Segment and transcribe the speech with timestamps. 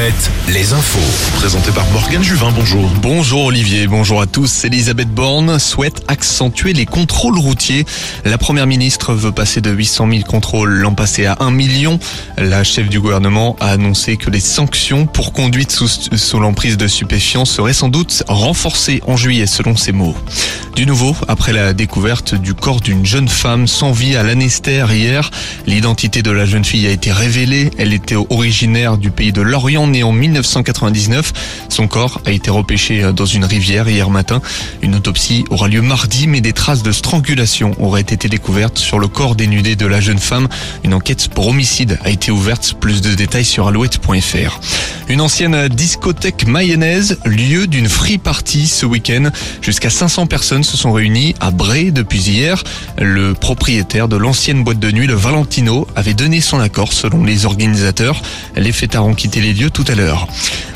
[0.00, 1.36] Alouette, les infos.
[1.36, 2.88] Présenté par Morgane Juvin, bonjour.
[3.02, 4.64] Bonjour Olivier, bonjour à tous.
[4.64, 7.84] Elisabeth Borne souhaite accentuer les contrôles routiers.
[8.24, 11.98] La première ministre veut passer de 800 000 contrôles l'an passé à 1 million.
[12.38, 16.88] La chef du gouvernement a annoncé que les sanctions pour conduite sous, sous l'emprise de
[16.88, 20.16] stupéfiants seraient sans doute renforcées en juillet selon ses mots.
[20.76, 25.30] Du nouveau, après la découverte du corps d'une jeune femme sans vie à l'Anestère hier,
[25.66, 27.70] l'identité de la jeune fille a été révélée.
[27.76, 31.32] Elle était originaire du pays de Lorient, née en 1999.
[31.68, 34.40] Son corps a été repêché dans une rivière hier matin.
[34.82, 39.08] Une autopsie aura lieu mardi, mais des traces de strangulation auraient été découvertes sur le
[39.08, 40.48] corps dénudé de la jeune femme.
[40.84, 42.74] Une enquête pour homicide a été ouverte.
[42.80, 44.60] Plus de détails sur alouette.fr.
[45.08, 49.30] Une ancienne discothèque mayonnaise, lieu d'une free party ce week-end.
[49.60, 52.62] Jusqu'à 500 personnes se sont réunies à Bray depuis hier.
[52.98, 57.44] Le propriétaire de l'ancienne boîte de nuit, le Valentino, avait donné son accord selon les
[57.44, 58.22] organisateurs.
[58.56, 60.26] Les fêtards ont quitté les lieux à l'heure.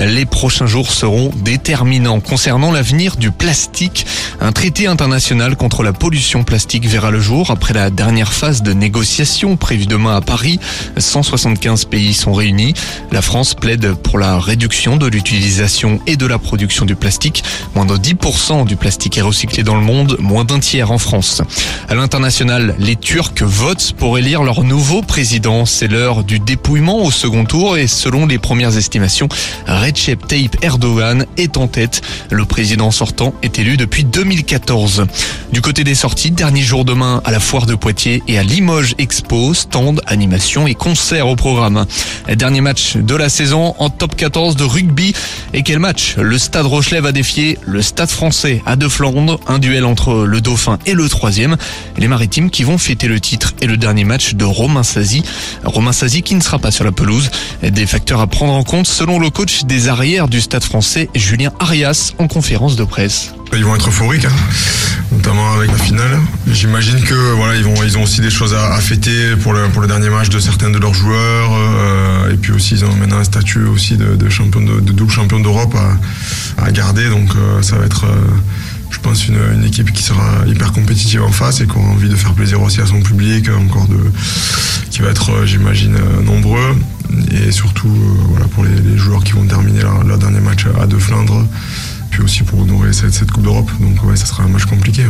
[0.00, 4.06] Les prochains jours seront déterminants concernant l'avenir du plastique.
[4.40, 8.72] Un traité international contre la pollution plastique verra le jour après la dernière phase de
[8.72, 10.60] négociation prévue demain à Paris.
[10.96, 12.74] 175 pays sont réunis.
[13.10, 17.42] La France plaide pour la réduction de l'utilisation et de la production du plastique.
[17.74, 21.42] Moins de 10% du plastique est recyclé dans le monde, moins d'un tiers en France.
[21.88, 25.66] À l'international, les Turcs votent pour élire leur nouveau président.
[25.66, 29.28] C'est l'heure du dépouillement au second tour et selon les premières estimations,
[29.66, 32.00] Recep Tayyip Erdogan est en tête.
[32.30, 35.06] Le président sortant est élu depuis 2014.
[35.52, 38.94] Du côté des sorties, dernier jour demain à la foire de Poitiers et à Limoges
[38.98, 41.84] Expo, stand, animation et concert au programme.
[42.34, 45.14] Dernier match de la saison en top 14 de rugby.
[45.54, 49.40] Et quel match Le Stade Rochelet va défier le Stade français à De Flandre.
[49.46, 51.56] Un duel entre le Dauphin et le troisième.
[51.96, 55.22] Les Maritimes qui vont fêter le titre et le dernier match de Romain Sazi.
[55.64, 57.30] Romain Sazi qui ne sera pas sur la pelouse.
[57.62, 61.52] Des facteurs à prendre en compte selon le coach des arrières du Stade français, Julien
[61.58, 63.32] Arias, en conférence de presse.
[63.52, 64.32] Ils vont être euphoriques, hein,
[65.12, 66.18] notamment avec la finale.
[66.50, 69.82] J'imagine que voilà, ils vont, ils ont aussi des choses à, fêter pour le pour
[69.82, 71.50] le dernier match de certains de leurs joueurs.
[71.52, 75.40] Euh, et puis aussi, ils ont maintenant un statut aussi de, champion de, double champion
[75.40, 75.76] d'Europe
[76.56, 77.08] à, garder.
[77.10, 78.16] Donc euh, ça va être, euh,
[78.90, 82.16] je pense, une, équipe qui sera hyper compétitive en face et qui aura envie de
[82.16, 83.98] faire plaisir aussi à son public, encore de,
[84.90, 86.76] qui va être, j'imagine, nombreux.
[87.30, 87.94] Et surtout,
[88.30, 91.46] voilà, pour les, joueurs qui vont terminer leur, leur dernier match à De Flandre
[92.10, 93.70] puis aussi pour honorer cette, cette Coupe d'Europe.
[93.80, 95.04] Donc ouais, ça sera un match compliqué.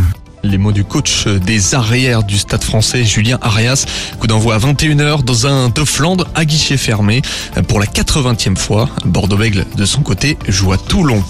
[0.44, 3.86] Les mots du coach des arrières du stade français, Julien Arias.
[4.20, 7.22] Coup d'envoi à 21h dans un De Flandre à guichet fermé.
[7.66, 11.22] Pour la 80e fois, Bordeaux-Bègle, de son côté, joue à Toulon.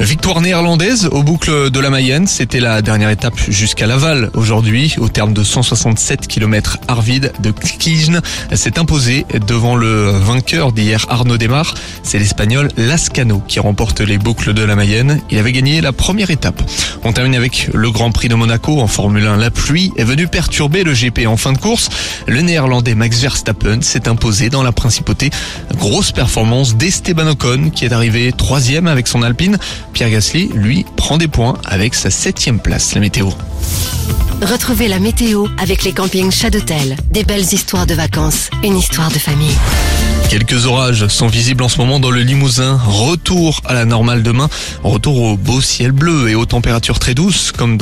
[0.00, 4.94] Victoire néerlandaise au boucle de la Mayenne, c'était la dernière étape jusqu'à Laval aujourd'hui.
[4.98, 8.20] Au terme de 167 km, Arvid de Kijne
[8.52, 11.74] s'est imposé devant le vainqueur d'hier Arnaud Desmar.
[12.02, 15.20] C'est l'Espagnol Lascano qui remporte les boucles de la Mayenne.
[15.30, 16.62] Il avait gagné la première étape.
[17.04, 19.36] On termine avec le Grand Prix de Monaco en Formule 1.
[19.36, 21.90] La pluie est venue perturber le GP en fin de course.
[22.26, 25.30] Le néerlandais Max Verstappen s'est imposé dans la principauté.
[25.76, 29.41] Grosse performance d'Esteban Ocon qui est arrivé troisième avec son Alpine.
[29.92, 32.94] Pierre Gasly, lui, prend des points avec sa septième place.
[32.94, 33.30] La météo.
[34.42, 36.96] Retrouvez la météo avec les campings Chadotel.
[37.10, 39.56] Des belles histoires de vacances, une histoire de famille.
[40.32, 42.80] Quelques orages sont visibles en ce moment dans le Limousin.
[42.86, 44.48] Retour à la normale demain.
[44.82, 47.80] Retour au beau ciel bleu et aux températures très douces comme dans